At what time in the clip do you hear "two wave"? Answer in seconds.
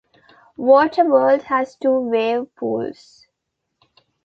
1.75-2.55